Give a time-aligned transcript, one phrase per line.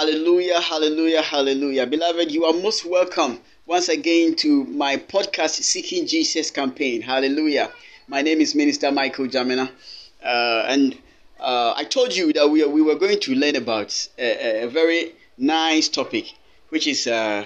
[0.00, 1.86] Hallelujah, hallelujah, hallelujah.
[1.86, 7.02] Beloved, you are most welcome once again to my podcast, Seeking Jesus campaign.
[7.02, 7.70] Hallelujah.
[8.08, 9.68] My name is Minister Michael Jamina.
[10.24, 10.96] Uh, and
[11.38, 15.12] uh, I told you that we, we were going to learn about a, a very
[15.36, 16.32] nice topic,
[16.70, 17.44] which is uh,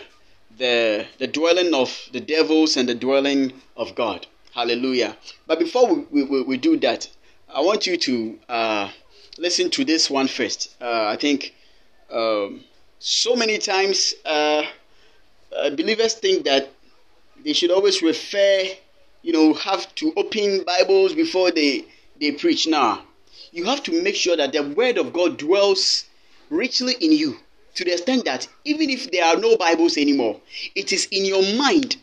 [0.57, 4.29] the, the dwelling of the devils and the dwelling of God.
[4.55, 5.17] Hallelujah.
[5.49, 7.11] But before we, we, we do that,
[7.53, 8.91] I want you to uh,
[9.39, 10.77] listen to this one first.
[10.81, 11.53] Uh, I think
[12.15, 12.61] um,
[12.99, 14.63] so many times uh,
[15.55, 16.71] uh, believers think that
[17.45, 18.65] they should always refer,
[19.23, 21.85] you know, have to open Bibles before they,
[22.21, 22.67] they preach.
[22.67, 23.03] Now,
[23.53, 26.07] you have to make sure that the Word of God dwells
[26.51, 27.37] richly in you
[27.75, 30.41] to the extent that even if there are no Bibles anymore,
[30.75, 31.97] it is in your mind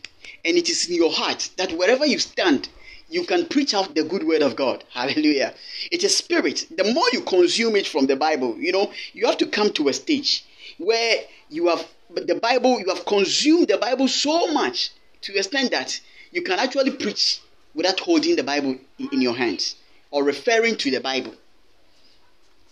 [0.44, 2.68] and it is in your heart that wherever you stand,
[3.12, 4.84] you can preach out the good word of God.
[4.92, 5.54] Hallelujah.
[5.90, 6.66] It is spirit.
[6.74, 9.88] The more you consume it from the Bible, you know, you have to come to
[9.88, 10.44] a stage
[10.78, 11.16] where
[11.50, 16.00] you have the Bible, you have consumed the Bible so much to the extent that
[16.30, 17.40] you can actually preach
[17.74, 18.76] without holding the Bible
[19.12, 19.76] in your hands
[20.10, 21.34] or referring to the Bible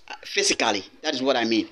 [0.09, 0.85] uh, physically.
[1.03, 1.69] That is what I mean.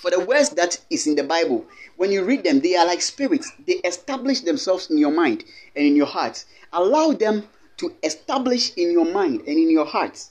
[0.00, 3.02] For the words that is in the Bible, when you read them, they are like
[3.02, 3.50] spirits.
[3.66, 6.44] They establish themselves in your mind and in your heart.
[6.72, 7.48] Allow them
[7.78, 10.24] to establish in your mind and in your heart.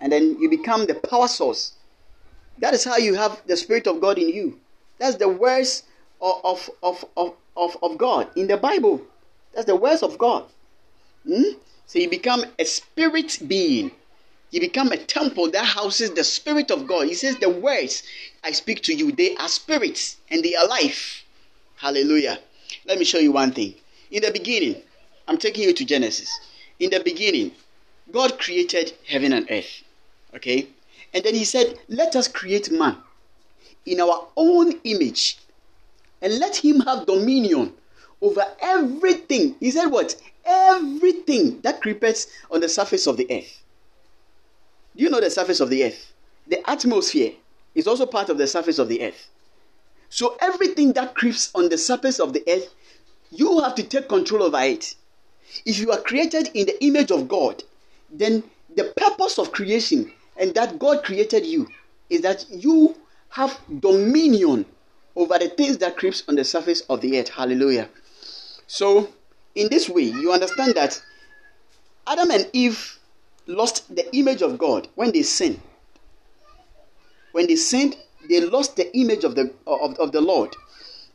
[0.00, 1.72] And then you become the power source.
[2.58, 4.60] That is how you have the Spirit of God in you.
[4.98, 5.84] That's the words
[6.20, 6.40] of,
[6.82, 9.00] of, of, of, of, God in the Bible.
[9.54, 10.44] That's the words of God.
[11.24, 11.52] Hmm?
[11.86, 13.92] So you become a spirit being.
[14.50, 17.06] You become a temple that houses the Spirit of God.
[17.06, 18.02] He says, The words
[18.42, 21.24] I speak to you, they are spirits and they are life.
[21.76, 22.38] Hallelujah.
[22.86, 23.74] Let me show you one thing.
[24.10, 24.76] In the beginning,
[25.28, 26.30] I'm taking you to Genesis.
[26.78, 27.52] In the beginning,
[28.10, 29.82] God created heaven and earth.
[30.34, 30.68] Okay?
[31.12, 32.96] And then He said, Let us create man
[33.86, 35.38] in our own image
[36.20, 37.72] and let him have dominion
[38.20, 39.56] over everything.
[39.60, 40.16] He said, What?
[40.44, 43.62] Everything that creepeth on the surface of the earth.
[44.96, 46.12] Do you know the surface of the earth?
[46.46, 47.32] The atmosphere
[47.74, 49.28] is also part of the surface of the earth.
[50.08, 52.74] So everything that creeps on the surface of the earth,
[53.30, 54.94] you have to take control over it.
[55.64, 57.62] If you are created in the image of God,
[58.10, 58.42] then
[58.74, 61.68] the purpose of creation and that God created you
[62.10, 62.96] is that you
[63.30, 64.64] have dominion
[65.16, 67.28] over the things that creeps on the surface of the earth.
[67.28, 67.88] Hallelujah.
[68.66, 69.08] So,
[69.54, 71.02] in this way, you understand that
[72.06, 72.98] Adam and Eve
[73.46, 75.60] lost the image of God when they sinned.
[77.32, 77.96] When they sinned,
[78.28, 80.54] they lost the image of the of, of the Lord.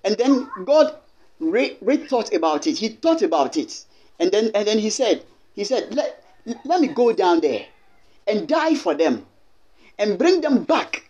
[0.04, 0.96] And then God
[1.40, 2.78] re, re thought about it.
[2.78, 3.86] He thought about it.
[4.20, 5.24] And then and then he said,
[5.56, 6.24] he said, let,
[6.66, 7.66] let me go down there
[8.28, 9.26] and die for them
[9.98, 11.10] and bring them back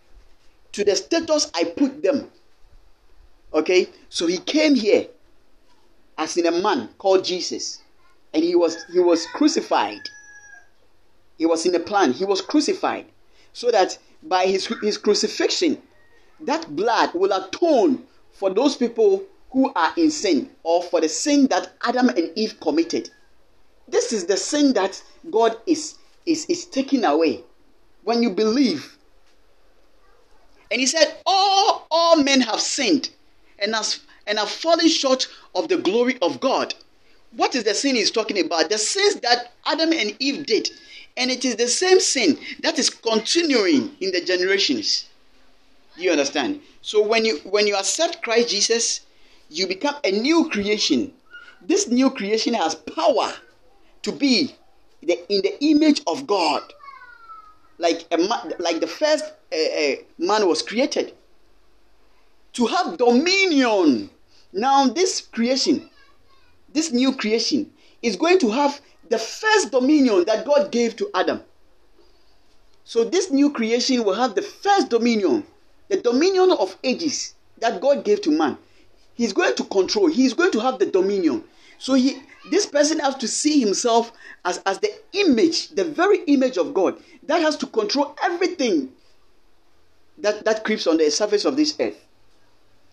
[0.72, 2.30] to the status I put them.
[3.52, 3.88] Okay?
[4.08, 5.06] So he came here
[6.18, 7.80] as in a man called Jesus.
[8.32, 10.00] And he was he was crucified.
[11.38, 12.12] He was in a plan.
[12.12, 13.06] He was crucified.
[13.52, 15.80] So that by his, his crucifixion,
[16.40, 19.22] that blood will atone for those people
[19.54, 23.08] who are in sin or for the sin that Adam and Eve committed.
[23.86, 25.00] This is the sin that
[25.30, 25.94] God is,
[26.26, 27.44] is, is taking away
[28.02, 28.98] when you believe.
[30.72, 33.10] And he said, All, all men have sinned
[33.60, 36.74] and, has, and have fallen short of the glory of God.
[37.36, 38.70] What is the sin he's talking about?
[38.70, 40.68] The sins that Adam and Eve did.
[41.16, 45.06] And it is the same sin that is continuing in the generations.
[45.96, 46.60] Do you understand?
[46.82, 49.00] So when you when you accept Christ Jesus,
[49.48, 51.12] you become a new creation.
[51.60, 53.32] This new creation has power
[54.02, 54.54] to be
[55.02, 56.62] the, in the image of God,
[57.78, 61.14] like a like the first uh, uh, man was created.
[62.54, 64.10] To have dominion.
[64.52, 65.90] Now this creation,
[66.72, 67.72] this new creation,
[68.02, 71.42] is going to have the first dominion that God gave to Adam.
[72.84, 75.44] So this new creation will have the first dominion,
[75.88, 78.58] the dominion of ages that God gave to man.
[79.14, 80.06] He's going to control.
[80.08, 81.44] He's going to have the dominion.
[81.78, 82.18] So he
[82.50, 84.12] this person has to see himself
[84.44, 88.92] as, as the image, the very image of God that has to control everything
[90.18, 91.98] that, that creeps on the surface of this earth.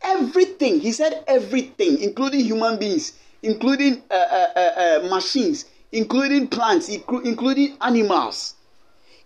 [0.01, 0.79] Everything.
[0.79, 3.13] He said everything, including human beings,
[3.43, 4.59] including uh, uh, uh,
[5.05, 8.55] uh machines, including plants, including animals.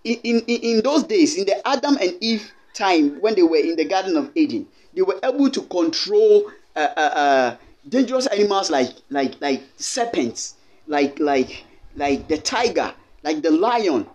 [0.03, 3.75] In, in, in those days, in the Adam and Eve time, when they were in
[3.75, 7.57] the Garden of Eden, they were able to control uh, uh, uh,
[7.87, 10.55] dangerous animals like like like serpents,
[10.87, 12.93] like like like the tiger,
[13.23, 14.07] like the lion.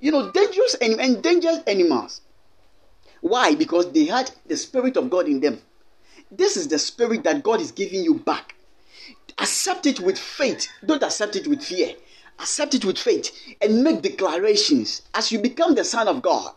[0.00, 2.20] You know, dangerous and endangered animals.
[3.20, 3.54] Why?
[3.54, 5.60] Because they had the Spirit of God in them.
[6.30, 8.54] This is the Spirit that God is giving you back.
[9.38, 10.68] Accept it with faith.
[10.84, 11.94] Don't accept it with fear.
[12.38, 13.30] Accept it with faith
[13.60, 15.02] and make declarations.
[15.14, 16.52] As you become the Son of God,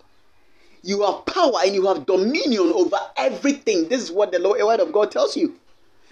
[0.84, 3.88] you have power and you have dominion over everything.
[3.88, 5.56] This is what the Word of God tells you.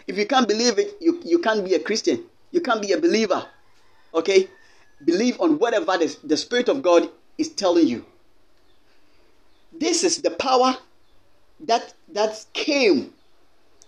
[0.08, 2.24] If you can't believe it, you, you can't be a Christian.
[2.52, 3.46] You can't be a believer.
[4.14, 4.48] Okay?
[5.04, 8.06] Believe on whatever the, the Spirit of God is telling you.
[9.72, 10.76] This is the power
[11.62, 13.14] that that came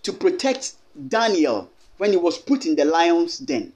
[0.02, 0.74] to protect
[1.08, 3.72] Daniel when he was put in the lion's den.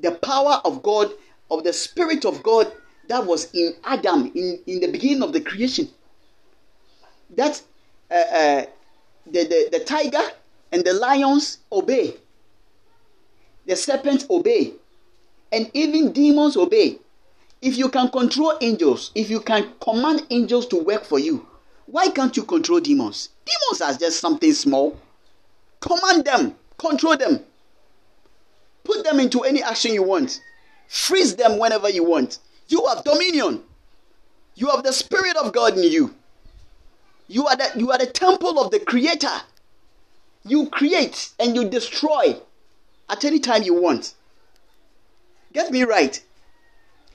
[0.00, 1.10] The power of God,
[1.50, 2.72] of the Spirit of God
[3.08, 5.88] that was in Adam in, in the beginning of the creation.
[7.36, 7.60] That
[8.10, 8.66] uh, uh,
[9.26, 10.22] the, the, the tiger
[10.70, 12.14] and the lions obey,
[13.66, 14.74] the serpents obey,
[15.50, 16.98] and even demons obey.
[17.60, 21.46] If you can control angels, if you can command angels to work for you,
[21.86, 23.28] why can't you control demons?
[23.44, 24.98] Demons are just something small.
[25.80, 27.40] Command them, control them,
[28.84, 30.40] put them into any action you want,
[30.88, 32.38] freeze them whenever you want.
[32.72, 33.62] You have dominion.
[34.54, 36.14] You have the Spirit of God in you.
[37.28, 39.42] You are the, you are the temple of the Creator.
[40.46, 42.34] You create and you destroy
[43.10, 44.14] at any time you want.
[45.52, 46.18] Get me right.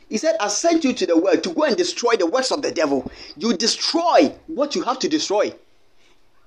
[0.10, 2.62] He said, I sent you to the world to go and destroy the works of
[2.62, 3.12] the devil.
[3.36, 5.56] You destroy what you have to destroy.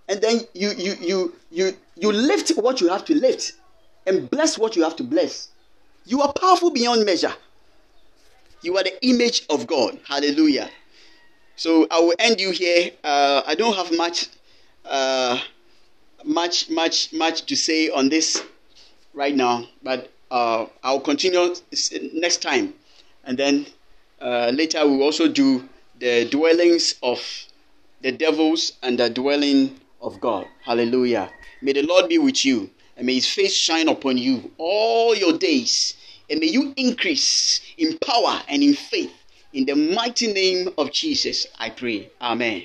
[0.09, 3.55] And then you you you you you lift what you have to lift
[4.07, 5.49] and bless what you have to bless.
[6.07, 7.35] You are powerful beyond measure.
[8.63, 9.99] You are the image of God.
[10.07, 10.71] Hallelujah.
[11.57, 12.91] So I will end you here.
[13.05, 14.29] Uh, I don't have much,
[14.85, 15.39] uh,
[16.25, 18.43] much, much, much to say on this
[19.15, 21.55] right now, but uh, I'll continue
[22.15, 22.75] next time,
[23.25, 23.67] and then
[24.21, 25.69] uh, later we'll also do
[25.99, 27.21] the dwellings of
[28.03, 30.47] the devils and the dwelling of God.
[30.65, 31.31] Hallelujah.
[31.61, 35.37] May the Lord be with you, and may His face shine upon you all your
[35.37, 35.95] days,
[36.31, 39.13] and may you increase in power and in faith.
[39.53, 42.11] In the mighty name of Jesus, I pray.
[42.23, 42.65] Amen.